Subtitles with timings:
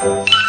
[0.00, 0.39] 亲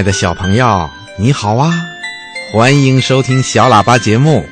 [0.00, 1.74] 爱的小朋友，你好啊！
[2.54, 4.46] 欢迎收听小喇叭节目，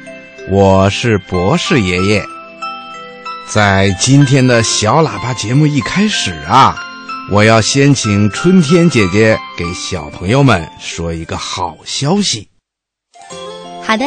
[0.50, 2.22] 我是博士爷爷。
[3.48, 6.76] 在今天的小喇叭节目一开始啊，
[7.32, 12.50] 我要先请春天姐姐给小朋友们说一个好消息。
[13.82, 14.04] 好的，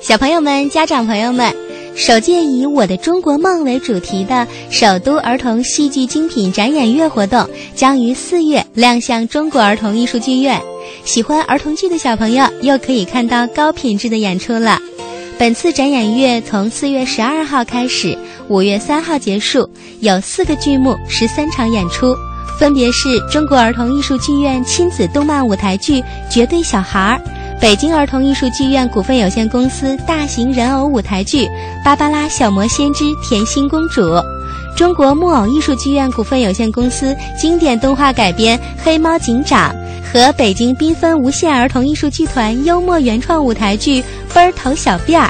[0.00, 1.69] 小朋友们、家长朋友们。
[2.00, 10.58] 首届以“我的中国梦”为主题的首都儿童戏剧精品展演月活动将于四月亮相中国儿童艺术剧院。
[11.04, 14.78] 喜欢儿童剧的小朋友又可以看到高品质的演出了。
[15.38, 18.16] 本次展演月从四月十二号开始，
[18.48, 19.68] 五月三号结束，
[20.00, 22.16] 有四个剧目、十三场演出，
[22.58, 27.20] 分别是中国儿童艺术剧院亲子动漫舞台剧《绝对小孩儿》。
[27.60, 31.44] 北京儿童艺术剧院股份有限公司大型人偶舞台剧
[31.84, 34.00] 《芭芭拉小魔仙之甜心公主》，
[34.74, 39.70] 中国木偶艺术剧院股份有限公司经典动画改编《黑猫警长》
[40.10, 44.00] 和北京缤纷无限儿童艺术剧团幽默原创舞台剧
[44.32, 45.26] 《奔头小辫儿》。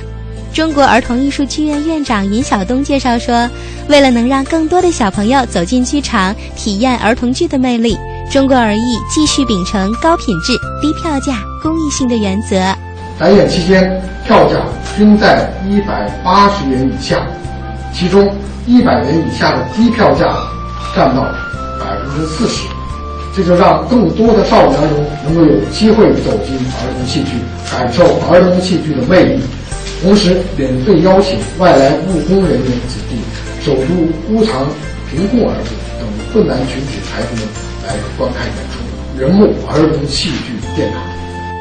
[0.55, 3.51] 中国儿童艺术剧院院长尹晓东介绍说，
[3.89, 7.99] 为了能让更多的小朋友走进剧场，体验儿童剧的魅力。
[8.31, 12.57] 中国儿艺继续秉承高品质、低票价、公益性的原则。
[13.19, 14.55] 展演期间，票价
[14.97, 17.27] 均在一百八十元以下，
[17.93, 18.33] 其中
[18.67, 20.33] 一百元以下的低票价
[20.95, 21.23] 占到
[21.81, 22.69] 百分之四十，
[23.35, 27.33] 这就让更多的少年儿童能够有机会走进儿童戏剧，
[27.69, 29.43] 感受儿童戏剧的魅力。
[30.05, 33.17] 同时，免费邀请外来务工人员子弟、
[33.61, 34.69] 手足无偿
[35.11, 37.70] 贫困儿童等困难群体孩子们。
[37.87, 41.01] 来观看演出，人物儿童戏剧殿堂。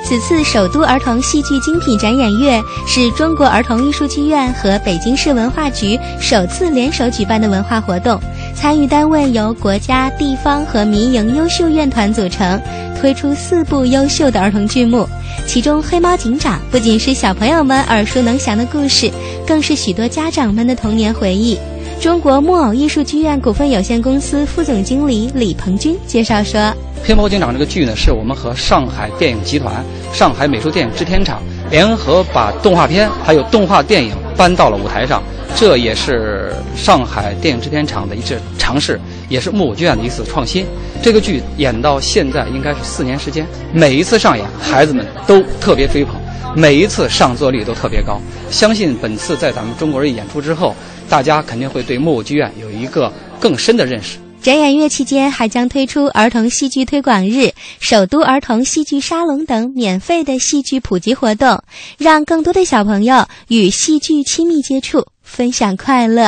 [0.03, 8.19] 此次首都儿童戏剧精品展演月是中国儿童艺术剧院和北京市文化局首次联手举办的文化活动，
[8.55, 12.59] 参与单位由国家、地方和民营优秀院团组成，
[12.99, 15.07] 推出四部优秀的儿童剧目。
[15.45, 19.11] 其中，《黑猫警长》不仅是小朋友们耳熟能详的故事，
[19.45, 21.57] 更是许多家长们的童年回忆。
[21.99, 26.57] 中国木偶艺术剧院股份有限公司副总经理李鹏军介绍说
[27.03, 29.83] ：“《黑猫警长》这个剧呢，是我们和上海电影集团、
[30.13, 35.21] 上海美术电影制片厂联合把动画片还有动画电影搬到了舞台上，
[35.57, 40.65] 这也是上海电影制片厂的一次尝试，也是木偶剧院的一次创新。
[41.01, 46.15] 这个剧演到现在应该是四年时间，每一次上演，孩子们都特别追捧，
[46.55, 48.19] 每一次上座率都特别高。
[48.49, 50.75] 相信本次在咱们中国人演出之后。”
[51.09, 54.19] 大家肯定会对木偶剧院有一个更深的认识。
[54.43, 61.63] 展演月期间还将推出儿童戏剧推广日、首都儿童戏剧沙龙等免费的戏剧普及活动，
[61.97, 66.25] 让更多的小朋友与戏剧亲密接触，分享快乐。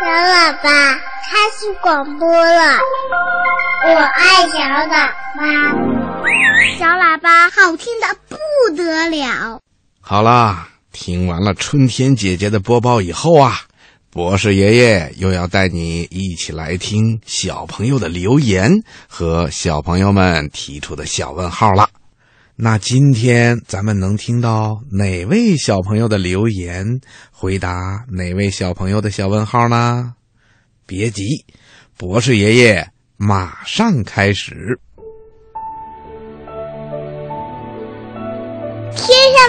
[0.00, 0.94] 小喇叭
[1.28, 2.78] 开始广播了，
[3.88, 4.88] 我爱小喇
[5.36, 5.91] 叭，
[6.78, 9.60] 小喇叭好听的不得了。
[10.00, 10.68] 好啦。
[10.94, 13.60] 听完了春天姐姐的播报以后啊，
[14.10, 18.70] 博士爷爷又要带你一起来听小朋友的留言
[19.08, 21.88] 和小朋友们提出的小问号了。
[22.56, 27.00] 那今天咱们能听到哪位小朋友的留言，
[27.30, 30.12] 回答哪位小朋友的小问号呢？
[30.86, 31.46] 别急，
[31.96, 34.78] 博士爷爷马上开始。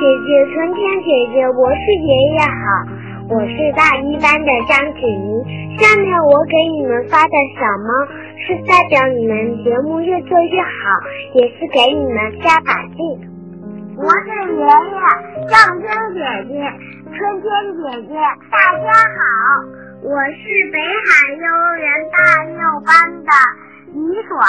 [0.00, 5.76] 姐姐，春天姐姐，我是爷爷好，我是大一班的张子怡。
[5.76, 7.92] 下面我给你们发的小猫
[8.40, 10.72] 是代表你们节目越做越好，
[11.34, 12.96] 也是给你们加把劲。
[14.00, 14.72] 我是爷爷，
[15.52, 16.56] 上天姐姐，
[17.12, 18.16] 春天姐姐，
[18.48, 19.20] 大家好，
[20.00, 22.18] 我是北海幼儿园大
[22.48, 22.56] 六
[22.88, 22.88] 班
[23.20, 23.30] 的
[23.92, 24.40] 李爽，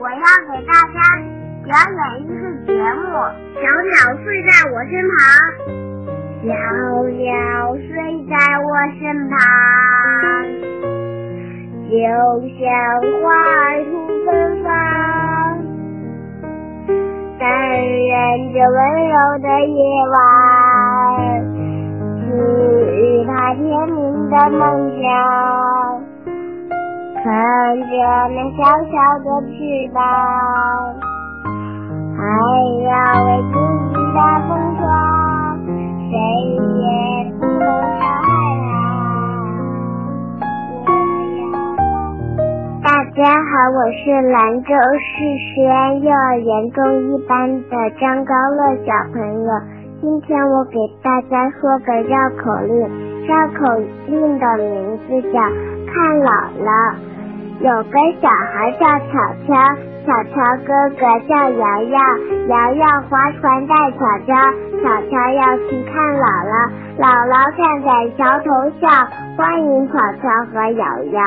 [0.00, 0.96] 我要给大家
[1.68, 3.02] 表演一个节目。
[3.54, 5.16] 小鸟睡在我身旁，
[6.42, 6.50] 小
[7.08, 7.24] 鸟
[7.76, 7.88] 睡
[8.28, 8.68] 在我
[8.98, 9.32] 身旁。
[11.88, 11.92] 就
[12.58, 12.60] 像
[13.22, 13.88] 花儿吐
[14.26, 14.28] 芬
[14.64, 14.68] 芳，
[17.38, 18.12] 担任
[18.52, 18.78] 着温
[19.08, 19.78] 柔的夜
[20.12, 20.16] 晚，
[22.18, 22.24] 赐
[22.92, 23.96] 予他甜蜜
[24.28, 24.60] 的梦
[25.00, 25.04] 想。
[27.22, 27.24] 看
[27.80, 27.86] 着
[28.34, 28.58] 那小
[28.90, 29.54] 小的翅
[29.94, 29.98] 膀，
[32.16, 32.22] 还
[32.82, 32.90] 要
[33.26, 33.54] 为自
[33.90, 34.18] 己的
[34.48, 34.48] 风
[34.78, 34.82] 霜，
[36.08, 36.10] 谁
[36.80, 36.82] 也
[37.38, 38.26] 不能伤害
[38.64, 38.72] 它。
[42.82, 44.00] 大家好，我是
[44.32, 45.04] 兰州市
[45.36, 47.36] 实验幼儿园中一班
[47.68, 49.48] 的张高乐小朋友。
[50.00, 52.88] 今天我给大家说个绕口令，
[53.26, 53.60] 绕口
[54.06, 55.38] 令的名字叫
[55.84, 56.94] “看姥姥”。
[57.58, 59.16] 有个小孩叫巧
[59.46, 59.54] 巧，
[60.04, 60.36] 巧巧
[60.66, 61.98] 哥哥叫瑶瑶，
[62.48, 64.30] 瑶瑶划船带巧巧，
[64.82, 66.54] 巧巧要去看姥姥，
[66.98, 68.46] 姥姥站在桥头
[68.78, 68.86] 笑，
[69.38, 71.18] 欢迎巧巧和瑶瑶。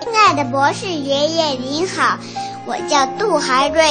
[0.00, 2.18] 亲爱的博士爷爷您好，
[2.66, 3.82] 我叫杜海瑞，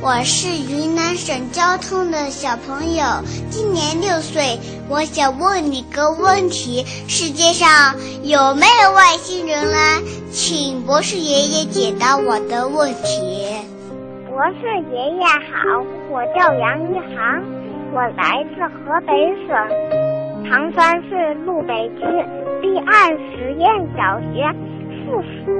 [0.00, 3.02] 我是云南省交通的小朋友，
[3.50, 4.56] 今年六岁。
[4.88, 9.76] 我想问你个问题：世界上有没有外星人呢？
[10.30, 13.50] 请博士爷爷解答我的问题。
[14.30, 17.42] 博士爷爷好，我叫杨一航，
[17.92, 19.12] 我来自河北
[19.48, 19.50] 省
[20.48, 22.06] 唐山市路北区
[22.62, 23.66] 第二实验
[23.98, 24.54] 小学。
[25.10, 25.50] 附属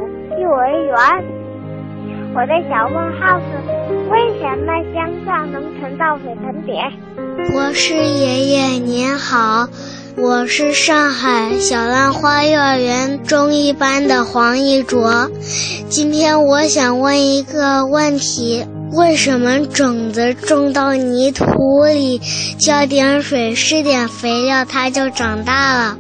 [0.41, 1.40] 幼儿园。
[2.33, 3.51] 我的小问号是：
[4.09, 6.73] 为什么香皂能沉到水盆底？
[7.53, 9.67] 博士爷爷您好，
[10.17, 15.29] 我是上海小浪花幼儿园中一班的黄一卓。
[15.89, 18.65] 今天我想问一个问题：
[18.97, 22.21] 为什么种子种到泥土里，
[22.59, 25.99] 浇点水，施点肥料，它就长大了？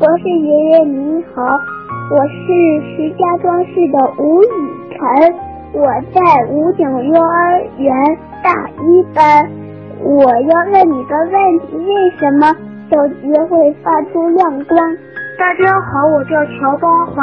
[0.00, 1.42] 博士爷爷您好。
[2.10, 2.42] 我是
[2.92, 4.46] 石家庄市的吴雨
[4.90, 4.98] 辰，
[5.74, 6.20] 我在
[6.50, 7.94] 武警幼儿园
[8.44, 9.50] 大一班。
[10.00, 12.54] 我要问你个问题：为什么
[12.90, 14.78] 手机会发出亮光？
[15.38, 17.22] 大家好，我叫乔光华，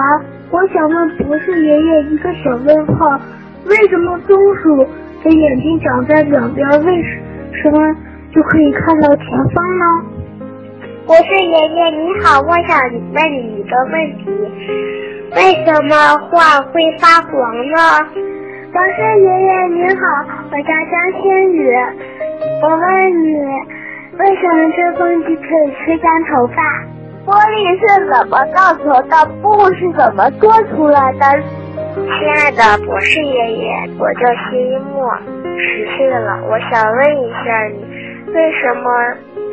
[0.49, 3.21] 我想问博士爷爷一个小问号：
[3.67, 4.83] 为什么松鼠
[5.23, 6.67] 的眼睛长在两边？
[6.85, 7.03] 为
[7.53, 7.95] 什么
[8.33, 9.85] 就可以看到前方呢？
[11.05, 12.81] 博士爷爷你好，我想
[13.13, 14.25] 问你一个问题：
[15.35, 17.77] 为什么画会发黄呢？
[18.71, 20.06] 博士爷爷你好，
[20.51, 21.74] 我叫张馨宇，
[22.62, 23.33] 我问你，
[24.19, 26.62] 为什么吹风机可以吹干头发？
[27.25, 29.25] 玻璃是怎么造成的？
[29.42, 31.42] 布是怎么做出来的？
[31.95, 35.12] 亲爱的博士爷爷，我叫谢一墨，
[35.57, 37.81] 十岁了，我想问一下你，
[38.33, 38.92] 为什么？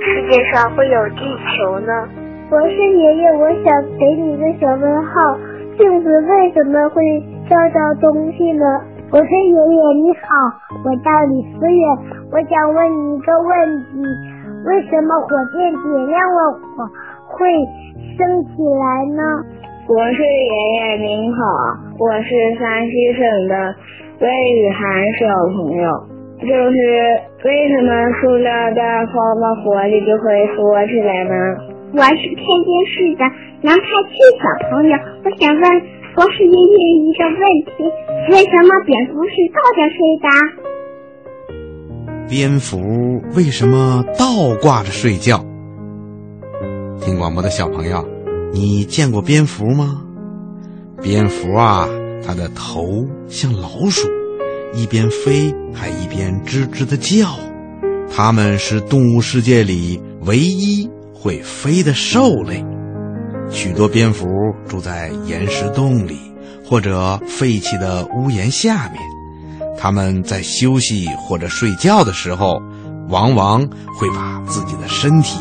[0.05, 1.21] 世界上会有地
[1.57, 2.07] 球呢？
[2.51, 5.39] 博士爷爷，我想给你一个小问号：
[5.79, 7.03] 镜子为什么会
[7.49, 8.67] 照到东西呢？
[9.09, 10.35] 博士爷爷你好，
[10.85, 11.87] 我叫李思远，
[12.33, 13.53] 我想问你一个问
[13.87, 14.03] 题：
[14.67, 16.85] 为什么火箭点亮了火
[17.25, 17.47] 会
[18.19, 19.23] 升起来呢？
[19.87, 21.39] 我是爷爷您好，
[22.01, 23.75] 我是山西省的
[24.21, 24.83] 魏雨涵
[25.15, 25.89] 小朋友。
[26.41, 26.77] 就是
[27.45, 31.31] 为什么塑料袋放到火里就会缩起来呢？
[31.95, 33.25] 我是天津市的
[33.63, 35.63] 杨开庆小朋友，我想问
[36.17, 37.69] 博士爷爷一个问题：
[38.33, 40.27] 为什么蝙蝠是倒着睡的？
[42.27, 42.81] 蝙蝠
[43.37, 44.25] 为什么倒
[44.63, 45.45] 挂着睡觉？
[47.03, 48.03] 听广播的小朋友，
[48.51, 50.03] 你见过蝙蝠吗？
[51.03, 51.87] 蝙蝠啊，
[52.27, 54.09] 它的头像老鼠。
[54.73, 57.39] 一边飞还一边吱吱的叫，
[58.11, 62.65] 它们是动物世界里唯一会飞的兽类。
[63.51, 64.27] 许多蝙蝠
[64.69, 66.19] 住在岩石洞里
[66.65, 69.01] 或者废弃的屋檐下面，
[69.79, 72.61] 它们在休息或者睡觉的时候，
[73.09, 73.61] 往往
[73.99, 75.39] 会把自己的身体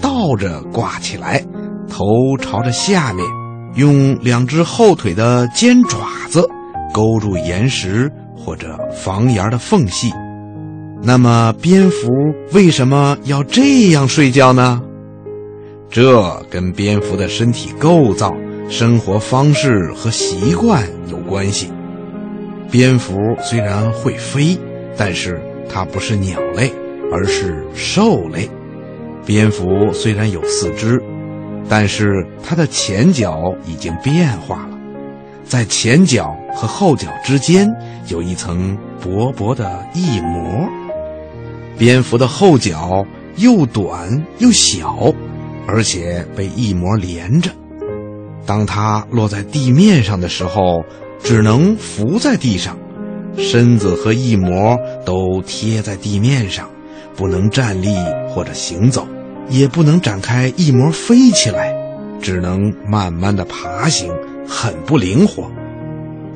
[0.00, 1.44] 倒着挂起来，
[1.88, 2.04] 头
[2.38, 3.26] 朝着下面，
[3.74, 6.48] 用两只后腿的尖爪子
[6.92, 8.10] 勾住岩石。
[8.40, 10.10] 或者房檐的缝隙，
[11.02, 12.08] 那么蝙蝠
[12.52, 14.80] 为什么要这样睡觉呢？
[15.90, 18.34] 这跟蝙蝠的身体构造
[18.68, 21.72] 生活方式和习惯有关系。
[22.70, 24.58] 蝙蝠虽然会飞，
[24.96, 26.70] 但是它不是鸟类，
[27.10, 28.48] 而是兽类。
[29.24, 31.02] 蝙蝠虽然有四肢，
[31.68, 34.78] 但是它的前脚已经变化了，
[35.44, 37.66] 在前脚和后脚之间
[38.08, 40.68] 有一层薄薄的翼膜。
[41.78, 45.12] 蝙蝠的后脚又短又小，
[45.68, 47.50] 而且被翼膜连着。
[48.46, 50.82] 当它落在地面上的时候，
[51.22, 52.76] 只能浮在地上，
[53.36, 56.68] 身子和翼膜都贴在地面上，
[57.14, 57.94] 不能站立
[58.28, 59.06] 或者行走。
[59.50, 61.74] 也不能展开翼膜飞起来，
[62.20, 64.12] 只能慢慢的爬行，
[64.46, 65.50] 很不灵活。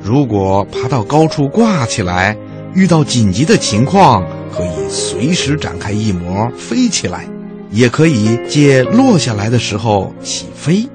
[0.01, 2.35] 如果爬到高处挂起来，
[2.73, 7.27] 遇到紧急的情况，可以随时展开翼膜飞起来，
[7.73, 10.87] 也可以借落下来的时候起飞，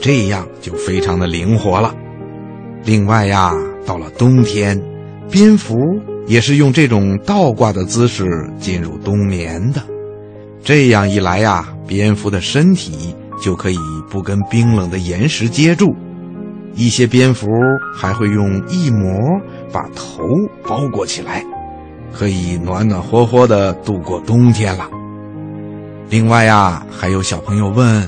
[0.00, 1.94] 这样就非常的灵活了。
[2.84, 4.80] 另外呀，到了冬天，
[5.30, 5.76] 蝙蝠
[6.26, 8.24] 也是用这种倒挂的姿势
[8.58, 9.82] 进入冬眠的。
[10.64, 15.86] 这样一来呀，蝙蝠的身体就可以不跟冰冷的岩石接触。
[16.74, 17.46] 一些蝙蝠
[17.94, 19.12] 还会用翼膜
[19.70, 20.22] 把头
[20.66, 21.44] 包裹起来，
[22.10, 24.88] 可以暖暖和和的度过冬天了。
[26.12, 28.06] 另外呀，还有小朋友问：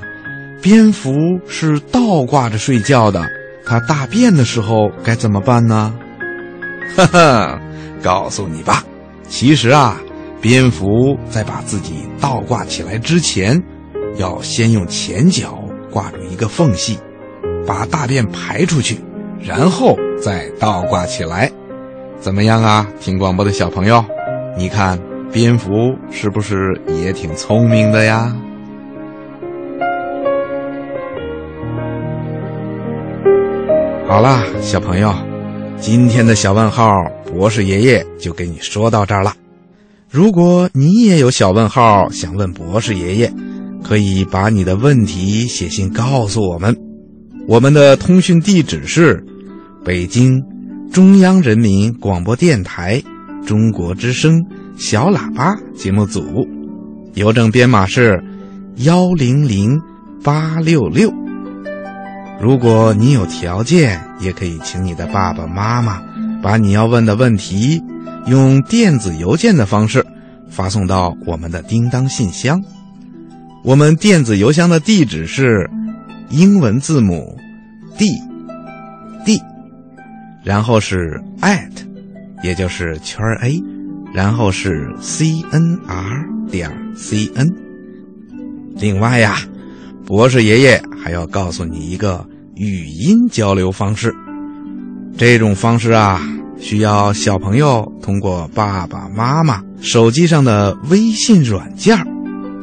[0.60, 1.14] 蝙蝠
[1.48, 3.26] 是倒挂着睡觉的，
[3.64, 5.94] 它大便的时候该怎么办呢？
[6.94, 7.58] 呵呵，
[8.02, 8.84] 告诉你吧，
[9.26, 9.98] 其实啊。
[10.38, 13.58] 蝙蝠在把自己倒挂起来之前，
[14.18, 15.58] 要先用前脚
[15.90, 16.98] 挂住一个缝隙，
[17.66, 19.00] 把大便排出去，
[19.40, 21.50] 然后再倒挂起来。
[22.20, 22.86] 怎么样啊？
[23.00, 24.04] 听广播的小朋友，
[24.58, 25.00] 你看
[25.34, 28.32] 蝙蝠是不是也挺聪明的呀？
[34.06, 35.12] 好啦，小朋友，
[35.76, 36.88] 今天的小问号
[37.24, 39.34] 博士爷爷就给你说到这儿了。
[40.08, 43.32] 如果你也有小问号想问博士爷爷，
[43.82, 46.72] 可以把你的问题写信告诉我们。
[47.48, 49.20] 我们的通讯地址是
[49.84, 50.40] 北京
[50.92, 53.02] 中央人民广播电台
[53.44, 54.40] 中国之声
[54.76, 56.46] 小喇叭节目组，
[57.14, 58.22] 邮政编码是
[58.76, 59.80] 幺零零
[60.22, 61.12] 八六六。
[62.40, 66.02] 如果你有条件，也可以请你的爸爸妈妈
[66.42, 67.82] 把你要问的问题。
[68.26, 70.04] 用电子邮件的方式
[70.48, 72.62] 发送到我们的叮当信箱。
[73.62, 75.70] 我们电子邮箱的地址是
[76.30, 77.36] 英文字母
[77.98, 78.08] d
[79.26, 79.38] d，
[80.42, 81.70] 然后是 at，
[82.42, 83.62] 也就是圈 a，
[84.14, 87.52] 然后是 c n r 点 c n。
[88.76, 89.36] 另外呀，
[90.06, 94.14] 博士爷爷还要告诉你一个语音交流方式。
[95.18, 96.22] 这种方式啊。
[96.56, 101.98] 需要小朋友通过爸爸妈妈手机上的微信软件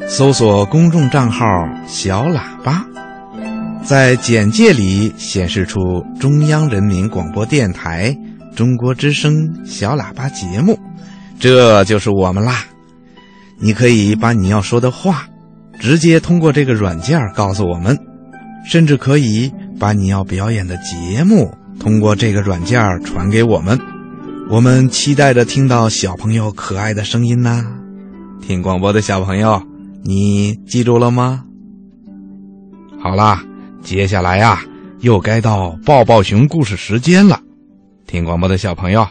[0.07, 1.45] 搜索公众账号
[1.85, 2.83] “小喇叭”，
[3.83, 8.17] 在简介里显示出中央人民广播电台
[8.55, 9.33] 中国之声
[9.65, 10.79] 小喇叭节目，
[11.41, 12.63] 这就是我们啦。
[13.57, 15.27] 你可以把你要说的话
[15.79, 17.97] 直接通过这个软件告诉我们，
[18.63, 21.51] 甚至可以把你要表演的节目。
[21.79, 23.79] 通过这个软件传给我们，
[24.49, 27.65] 我们期待着听到小朋友可爱的声音呢。
[28.39, 29.59] 听广播的小朋友，
[30.03, 31.43] 你记住了吗？
[33.01, 33.43] 好啦，
[33.81, 34.61] 接下来呀，
[34.99, 37.39] 又该到抱抱熊故事时间了。
[38.05, 39.07] 听广播的小朋友，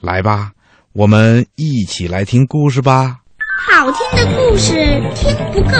[0.00, 0.52] 来吧，
[0.94, 3.16] 我们一起来听故事吧。
[3.66, 4.74] 好听的故事
[5.14, 5.78] 听不够，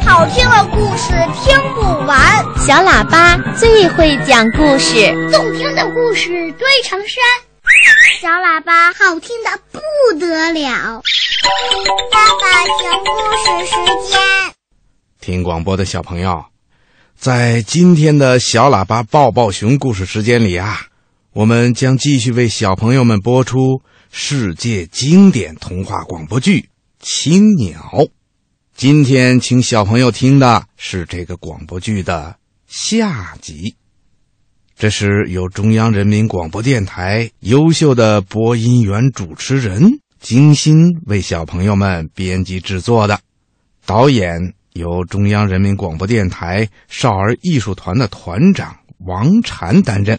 [0.00, 1.12] 好听的故事
[1.44, 2.18] 听不完。
[2.56, 7.18] 小喇叭最会讲故事，动听的故事堆成山。
[8.22, 11.02] 小喇叭好听的不得了。
[12.10, 13.74] 爸爸讲故事时
[14.08, 14.18] 间，
[15.20, 16.42] 听广播的小朋友，
[17.18, 20.86] 在今天的小喇叭抱抱熊故事时间里啊，
[21.34, 23.82] 我们将继续为小朋友们播出
[24.16, 26.68] 世界经典童话广播剧。
[27.00, 28.06] 青鸟，
[28.76, 32.36] 今天请小朋友听的是这个广播剧的
[32.68, 33.74] 下集。
[34.78, 39.82] 这是由中央人民广播电台优秀的播音员、主持人
[40.20, 43.18] 精心为小朋友们编辑制作的。
[43.84, 50.16] 导演由中央人民广播电台少儿艺术团的团长王禅担任，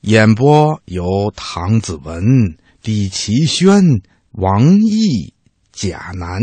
[0.00, 2.24] 演播由唐子文、
[2.82, 4.00] 李奇轩、
[4.32, 5.34] 王毅。
[5.72, 6.42] 贾楠、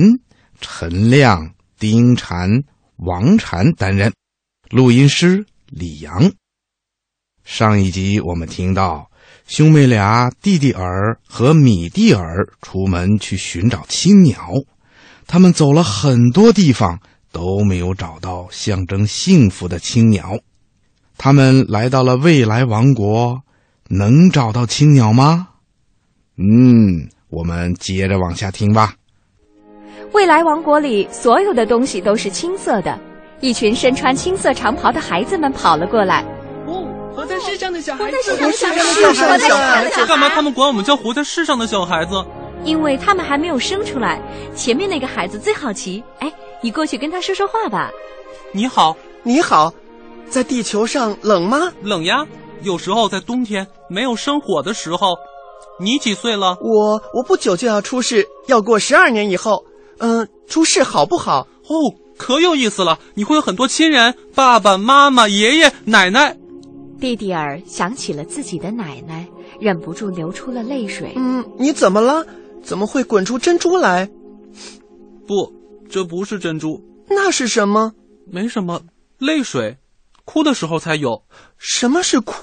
[0.62, 2.64] 陈亮、丁禅、
[2.96, 4.12] 王禅担任，
[4.72, 6.32] 录音师李阳。
[7.44, 9.12] 上一集我们听到，
[9.46, 14.50] 兄妹俩弟弟尔和米蒂尔出门去寻找青鸟，
[15.28, 17.00] 他们走了很多地方，
[17.32, 20.40] 都没有找到象征幸福的青鸟。
[21.16, 23.44] 他们来到了未来王国，
[23.90, 25.50] 能找到青鸟吗？
[26.38, 28.94] 嗯，我们接着往下听吧。
[30.14, 32.98] 未来王国里所有的东西都是青色的。
[33.40, 36.24] 一群身穿青色长袍的孩子们跑了过来。
[36.66, 42.24] 哦，活在世上的小孩子，活在世上的小孩子，干嘛他们管我们叫活在世上的小孩子？
[42.64, 44.20] 因为他们还没有生出来。
[44.56, 46.04] 前面那个孩子最好奇。
[46.20, 47.92] 哎，你过去跟他说说话吧。
[48.52, 49.74] 你好，你好，
[50.30, 51.72] 在地球上冷吗？
[51.84, 52.26] 冷呀，
[52.62, 55.16] 有时候在冬天没有生火的时候。
[55.80, 56.58] 你几岁了？
[56.62, 59.66] 我我不久就要出世，要过十二年以后。
[60.00, 61.48] 嗯，出世好不好？
[61.68, 61.94] 哦。
[62.18, 62.98] 可有意思了！
[63.14, 66.36] 你会有很多亲人，爸爸妈妈、爷爷奶奶。
[67.00, 69.28] 弟弟儿想起了自己的奶奶，
[69.60, 71.14] 忍不住流出了泪水。
[71.16, 72.26] 嗯，你怎么了？
[72.64, 74.10] 怎么会滚出珍珠来？
[75.28, 75.54] 不，
[75.92, 77.92] 这不是珍珠，那是什么？
[78.26, 78.82] 没什么，
[79.20, 79.78] 泪水，
[80.26, 81.22] 哭的时候才有。
[81.60, 82.42] 什么是哭？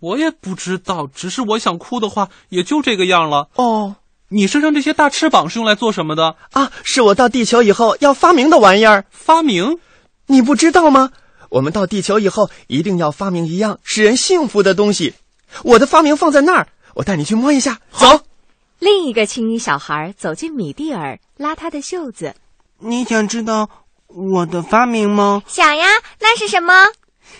[0.00, 3.48] 我也不知道，只是我想哭的话，也就这个样了。
[3.54, 3.96] 哦。
[4.28, 6.72] 你身上这些大翅膀是用来做什么的啊？
[6.82, 9.04] 是我到地球以后要发明的玩意儿。
[9.10, 9.78] 发明？
[10.26, 11.12] 你不知道吗？
[11.50, 15.14] 我们到地球以后一定要发明一样使人幸福的东西。
[15.62, 17.78] 我的发明放在那儿，我带你去摸一下。
[17.92, 18.22] 走。
[18.80, 22.34] 另一个青衣小孩走进米蒂尔，拉他的袖子。
[22.80, 23.70] 你想知道
[24.08, 25.42] 我的发明吗？
[25.46, 25.86] 想呀。
[26.18, 26.72] 那是什么？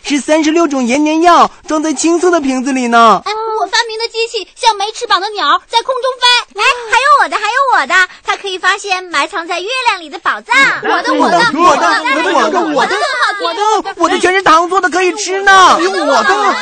[0.04, 3.22] 是三十六种延年药，装在青色的瓶子里呢。
[3.24, 6.60] 哎，我发明的机器像没翅膀的鸟，在空中飞。
[6.60, 10.54] 哎，还有我的，还有我的，它可以发现埋藏在月亮里的宝藏。
[10.82, 11.86] 我的，我的，我的，
[12.34, 12.96] 我的，我的，我的，
[13.40, 15.78] 我的，我的全是糖做的，可以吃呢。
[15.78, 16.54] 我的。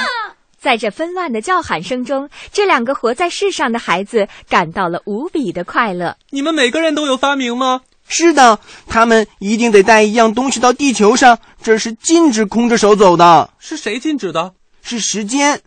[0.60, 6.14] 在这纷乱的叫喊声中，这两个活在世上的孩子感到了无比的快乐。
[6.30, 7.80] 你们每个人都有发明吗？
[8.08, 13.50] 是的，他们一定得带一样东西到地球上，这是禁止空着手走的。
[13.58, 14.52] 是谁禁止的？
[14.82, 15.62] 是时间。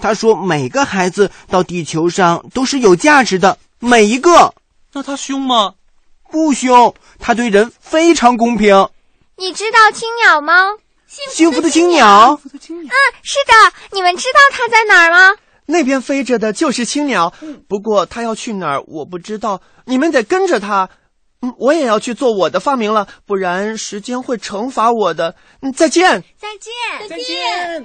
[0.00, 4.54] 他说，每个孩子到地球上都是有价值的，每一个。
[4.92, 5.74] 那他凶吗？
[6.32, 8.88] 不凶，他对人非常公平。
[9.36, 10.52] 你知道青鸟吗？
[11.06, 12.40] 幸福的青鸟。
[12.42, 12.88] 嗯，
[13.22, 13.52] 是的。
[13.92, 15.38] 你们知道它在哪儿吗？
[15.66, 17.32] 那边飞着的就是青鸟，
[17.68, 19.60] 不过它要去哪儿，我不知道。
[19.84, 20.90] 你们得跟着它。
[21.58, 25.34] 我也要去做我的发明了，不然时间会惩罚我的。
[25.60, 27.84] 嗯，再见，再见，再见。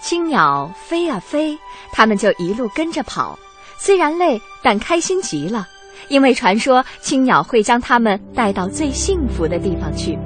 [0.00, 1.58] 青鸟飞啊飞，
[1.92, 3.38] 他们就一路跟着跑，
[3.78, 5.66] 虽然累，但开心极了，
[6.08, 10.18] 因为传说青鸟会将他们带到最幸福的地方去。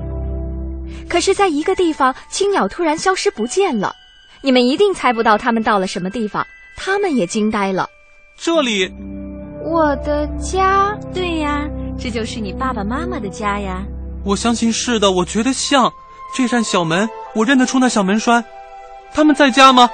[1.09, 3.94] 可是，在一个地方，青鸟突然消失不见了，
[4.42, 6.44] 你们一定猜不到他们到了什么地方，
[6.77, 7.87] 他们也惊呆了。
[8.37, 8.90] 这里，
[9.64, 10.99] 我的家。
[11.14, 11.64] 对呀。
[12.00, 13.82] 这就是你爸爸妈妈的家呀！
[14.24, 15.92] 我相信是的，我觉得像
[16.34, 18.42] 这扇小门，我认得出那小门栓。
[19.12, 19.90] 他们在家吗？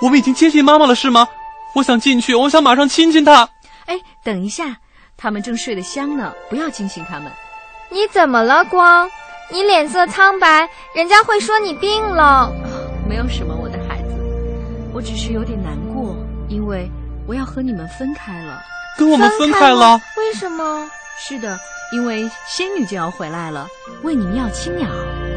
[0.00, 1.26] 我们已经接近妈妈了，是吗？
[1.74, 3.48] 我想进去，我想马上亲亲她。
[3.86, 4.76] 哎，等一下，
[5.16, 7.32] 他们正睡得香呢，不要惊醒他们。
[7.90, 9.10] 你怎么了，光？
[9.50, 12.52] 你脸色苍白，人家会说你病了。
[13.08, 14.14] 没有什么，我的孩子，
[14.92, 16.14] 我只是有点难过，
[16.48, 16.88] 因为
[17.26, 18.62] 我要和你们分开了。
[18.96, 20.00] 跟我们分开了？
[20.16, 20.88] 为什么？
[21.18, 21.58] 是的，
[21.92, 23.66] 因为仙女就要回来了，
[24.02, 24.88] 为你们要青鸟。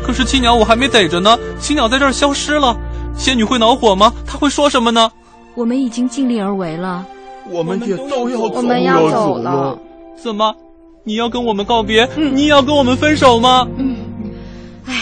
[0.04, 2.76] 可是青鸟我还没逮着呢，青鸟在这儿消失了，
[3.17, 4.13] 仙女会恼火吗？
[4.26, 5.12] 她会说什么呢？
[5.56, 7.06] 我们已经尽力而为了，
[7.50, 9.78] 我们也都要走，我们要走了。
[10.22, 10.54] 怎么？
[11.04, 12.08] 你要跟我们告别？
[12.15, 13.67] 你也要跟我们分手吗？
[13.78, 13.98] 嗯。
[14.86, 14.94] 唉，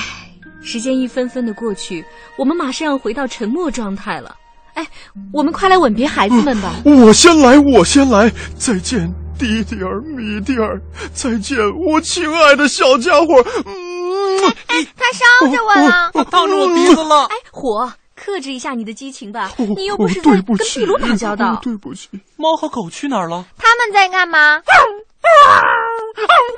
[0.64, 2.04] 时间一分分的过去，
[2.38, 4.34] 我们马上要回到沉默状态了。
[4.76, 4.88] 哎，
[5.34, 6.72] 我们快来吻别孩子们吧！
[6.86, 9.14] 我先来，我先来，再见。
[9.40, 10.82] 弟弟儿，米蒂儿，
[11.14, 13.42] 再见，我亲爱的小家伙。
[13.66, 17.24] 嗯，哎他烧着我了，烫着我鼻子了。
[17.28, 19.50] 哎，火，克制一下你的激情吧。
[19.78, 21.58] 你又不是在跟壁炉打交道。
[21.64, 23.46] 对不起，猫和狗去哪儿了？
[23.58, 24.62] 他们在干嘛？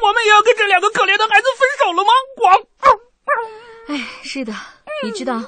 [0.02, 2.10] 我们也要跟这两个可怜的孩子分手了吗？
[2.42, 3.94] 我。
[3.94, 4.52] 哎，是的，
[5.04, 5.40] 你知道，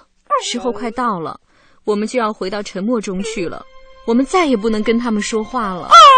[0.44, 1.40] 时候快到了，
[1.84, 3.66] 我们就要回到沉默中去了。
[4.06, 5.88] 我们再也不能跟他们说话了。
[5.88, 6.13] 我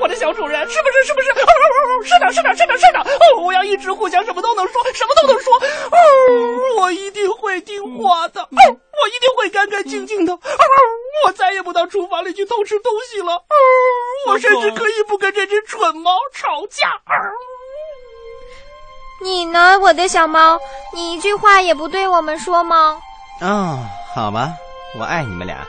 [0.00, 1.04] 我的小主人，是不是？
[1.04, 1.30] 是不是？
[1.30, 3.04] 哦哦哦是的，是的，是的，是的！
[3.42, 5.54] 我要一直互相什么都能说，什么都能说。
[5.56, 10.32] 哦我一定会听话的，哦我一定会干干净净的。
[10.32, 10.38] 哦
[11.26, 13.42] 我再也不到厨房里去偷吃东西了。
[14.28, 16.88] 我甚至可以不跟这只蠢猫吵架。
[16.88, 17.14] 哦
[19.20, 20.60] 你呢，我的小猫？
[20.94, 23.02] 你一句话也不对我们说吗？
[23.40, 23.80] 哦，
[24.14, 24.52] 好吧，
[24.96, 25.66] 我爱你们俩。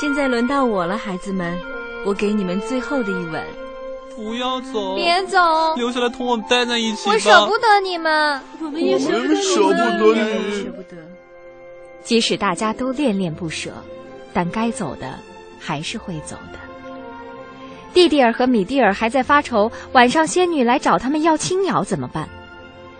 [0.00, 1.60] 现在轮到我了，孩子们，
[2.04, 3.44] 我给你们最后的一吻。
[4.16, 5.38] 不要走，别走，
[5.76, 7.12] 留下来同我们待在一起吧。
[7.12, 10.96] 我舍不得你们，我们也舍不得，舍不得你，舍不得。
[12.02, 13.72] 即使大家都恋恋不舍，
[14.32, 15.14] 但该走的
[15.58, 16.58] 还是会走的。
[17.94, 22.28] 蒂蒂尔和米蒂尔还在发愁，晚上仙女来找他们要青鸟怎么办？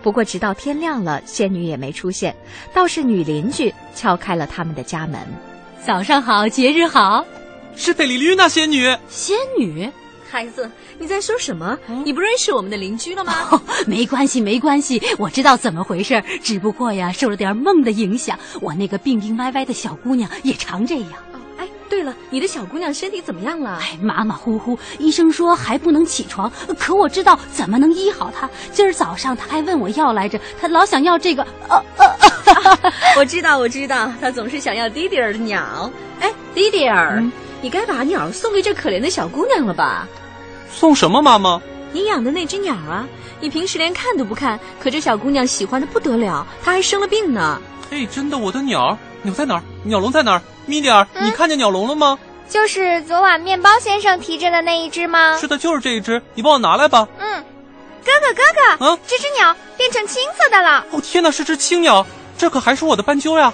[0.01, 2.35] 不过直到天亮了，仙女也没出现，
[2.73, 5.19] 倒是女邻居敲开了他们的家门。
[5.85, 7.23] 早上好，节日好，
[7.75, 8.95] 是费里绿娜仙女。
[9.09, 9.89] 仙女，
[10.29, 11.77] 孩子，你在说什么？
[12.05, 13.33] 你不认识我们的邻居了吗？
[13.51, 16.23] 哦， 没关系，没关系，我知道怎么回事。
[16.43, 21.11] 只不过呀，受了点梦的影响，我那个病病歪歪的小姑娘也常这样。
[21.33, 23.79] 哦，哎，对了，你的小姑娘身体怎么样了？
[23.81, 26.51] 哎，马马虎虎，医生说还不能起床。
[26.77, 28.49] 可我知道怎么能医好她。
[28.71, 31.45] 今儿早上她还问我要来着，她老想要这个。
[31.67, 32.11] 呃呃。
[33.17, 35.91] 我知道，我知道，她总是想要迪迪尔的鸟。
[36.19, 40.07] 哎，迪迪尔，嗯、你该把鸟送给这可怜的小姑娘了吧？
[40.71, 41.61] 送什么，妈妈？
[41.91, 43.07] 你养的那只鸟啊！
[43.39, 47.61] 你平时连看都不看，可这小姑娘喜欢的不得了，她还生了病呢。
[47.89, 49.63] 嘿，真的，我的鸟鸟在哪儿？
[49.83, 50.41] 鸟笼在哪儿？
[50.65, 52.17] 米迪尔，嗯、你看见鸟笼了吗？
[52.47, 55.37] 就是昨晚面包先生提着的那一只吗？
[55.37, 57.07] 是的，就是这一只，你帮我拿来吧。
[57.19, 57.43] 嗯，
[58.05, 58.41] 哥哥，哥
[58.79, 60.85] 哥，啊，这只鸟变成青色的了。
[60.91, 62.05] 哦，天哪，是只青鸟。
[62.37, 63.53] 这可还是我的斑鸠呀！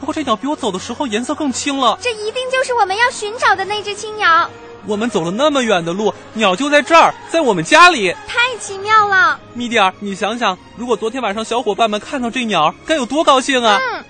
[0.00, 1.98] 不过这鸟比我走的时候颜色更青了。
[2.00, 4.50] 这一定就是我们要寻找的那只青鸟。
[4.86, 8.10] 我们走了那么远的路，鸟就在这儿，在我们家里。
[8.26, 9.38] 太奇妙了！
[9.52, 13.78] 米蒂尔，你想想，如果昨天晚上小伙伴们看到这鸟，该有多高兴啊！
[13.78, 14.04] 嗯。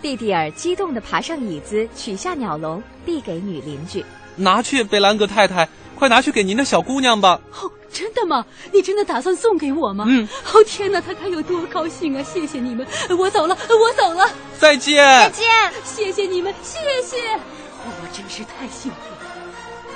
[0.00, 4.04] 蒂蒂尔激动地爬上椅子，取下鸟笼，递给女邻居
[4.36, 8.44] ：“拿去，贝兰格太太，快拿去给您的小姑娘吧。”哦，真的吗？
[8.72, 10.04] 你真的打算送给我吗？
[10.08, 10.28] 嗯。
[10.52, 12.22] 哦天哪，他该有多高兴啊！
[12.22, 12.84] 谢谢你们，
[13.16, 14.28] 我走了，我走了，
[14.58, 15.46] 再见，再见，
[15.84, 17.38] 谢谢你们，谢谢。
[17.86, 18.98] 我真是太幸福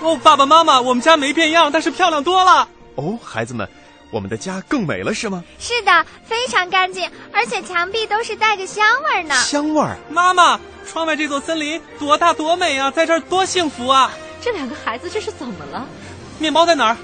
[0.06, 0.12] 了。
[0.12, 2.68] 哦，爸爸妈妈，我们家没变样，但是漂亮多了。
[2.94, 3.68] 哦，孩子们，
[4.10, 5.42] 我们的家更美了，是吗？
[5.58, 9.34] 是的，非常干净，而且墙壁都是带着香味呢。
[9.34, 9.96] 香味儿。
[10.08, 14.12] 妈妈，窗外这座森林多大多美啊，在这儿多幸福啊！
[14.40, 15.84] 这两个孩子这是怎么了？
[16.38, 16.96] 面包在哪儿？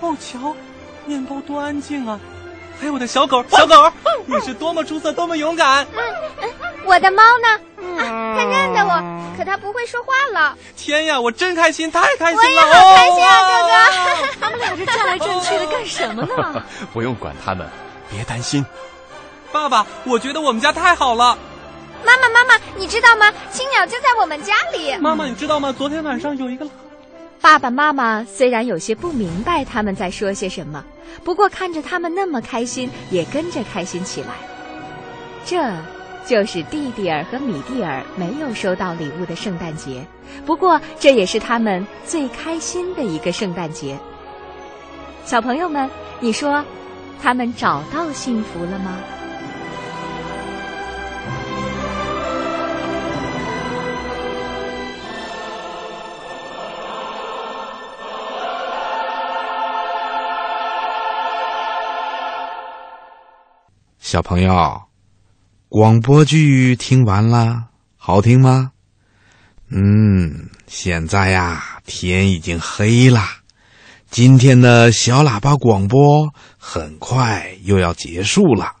[0.00, 0.54] 哦，瞧，
[1.06, 2.18] 面包多安静啊！
[2.78, 3.90] 还有我的小狗，小狗，
[4.26, 5.86] 你是多么出色，多么勇敢！
[5.96, 5.98] 嗯
[6.42, 6.50] 嗯，
[6.84, 7.48] 我的猫呢？
[7.98, 10.54] 啊，它认得我，可它不会说话了。
[10.76, 12.42] 天呀，我真开心，太开心了！
[12.44, 14.28] 我也好开心啊，哥哥！
[14.40, 16.62] 他们俩这转来转去的干什么呢？
[16.92, 17.66] 不用管他们，
[18.10, 18.64] 别担心。
[19.50, 21.38] 爸爸，我觉得我们家太好了。
[22.04, 23.32] 妈妈，妈妈，你知道吗？
[23.50, 24.94] 青鸟就在我们家里。
[24.98, 25.72] 妈妈，你知道吗？
[25.76, 26.66] 昨天晚上有一个。
[27.40, 30.84] 爸爸妈妈虽然有些不明白他们在说些什么，
[31.22, 34.28] 不过看着他们那么开心，也跟着开心起来。
[35.44, 35.72] 这，
[36.26, 40.04] 就是蒂蒂尔和米蒂尔没有收到礼物的圣诞节，
[40.44, 43.96] 不过这也是他们最开心的一个圣诞节。
[45.24, 46.64] 小朋友们，你说，
[47.22, 48.98] 他们找到幸福了吗？
[64.08, 64.82] 小朋友，
[65.68, 67.64] 广播剧听完了，
[67.96, 68.70] 好听吗？
[69.68, 73.20] 嗯，现在呀，天已经黑了，
[74.08, 78.74] 今天的小喇叭广播很快又要结束了。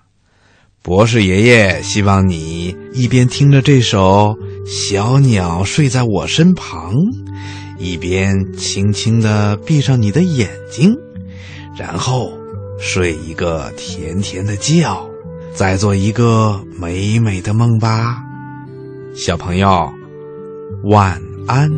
[0.80, 4.32] 博士爷爷希望你一边听着这首
[4.64, 6.92] 《小鸟睡在我身旁》，
[7.78, 10.94] 一边轻轻的闭上你的眼睛，
[11.76, 12.32] 然后
[12.78, 14.96] 睡一个甜甜的觉。
[15.56, 18.22] 再做一个美美的梦吧，
[19.14, 19.90] 小朋友，
[20.84, 21.70] 晚安。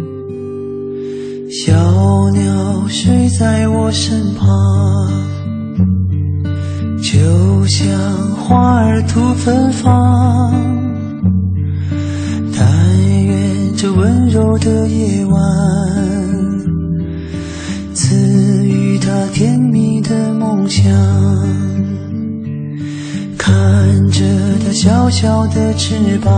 [1.49, 1.73] 小
[2.31, 4.49] 鸟睡在我身旁，
[7.01, 7.89] 就像
[8.37, 10.53] 花儿吐芬芳。
[12.59, 15.41] 但愿这温柔的夜晚，
[17.95, 18.17] 赐
[18.67, 20.93] 予它甜蜜的梦想。
[23.39, 24.25] 看着
[24.65, 26.35] 它小小的翅膀，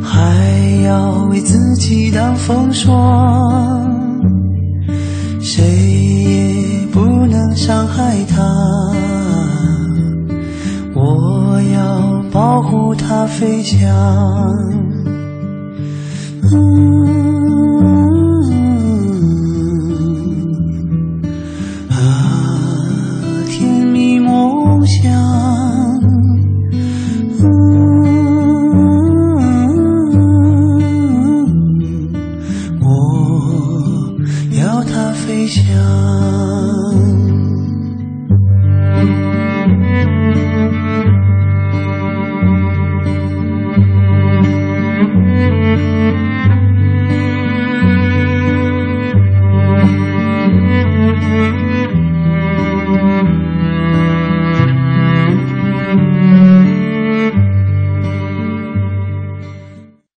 [0.00, 3.90] 还要为自己挡风霜，
[5.40, 8.42] 谁也不能伤害它。
[10.94, 13.90] 我要保护它飞翔。
[16.52, 16.93] 嗯